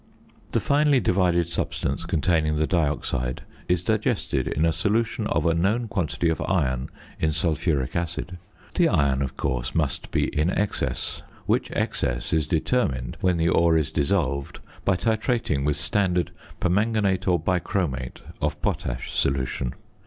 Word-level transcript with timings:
The 0.53 0.59
finely 0.59 0.99
divided 0.99 1.47
substance 1.47 2.05
containing 2.05 2.55
the 2.55 2.65
dioxide 2.65 3.43
is 3.67 3.83
digested 3.83 4.47
in 4.47 4.65
a 4.65 4.73
solution 4.73 5.27
of 5.27 5.45
a 5.45 5.53
known 5.53 5.87
quantity 5.87 6.27
of 6.29 6.41
iron 6.41 6.89
in 7.19 7.31
sulphuric 7.31 7.95
acid. 7.95 8.39
The 8.73 8.89
iron, 8.89 9.21
of 9.21 9.37
course, 9.37 9.75
must 9.75 10.09
be 10.09 10.25
in 10.35 10.49
excess, 10.49 11.21
which 11.45 11.69
excess 11.73 12.33
is 12.33 12.47
determined 12.47 13.17
when 13.21 13.37
the 13.37 13.49
ore 13.49 13.77
is 13.77 13.91
dissolved 13.91 14.59
by 14.83 14.95
titrating 14.95 15.65
with 15.65 15.75
standard 15.75 16.31
permanganate 16.59 17.27
or 17.27 17.39
bichromate 17.39 18.21
of 18.41 18.59
potash 18.59 19.11
solution. 19.13 19.75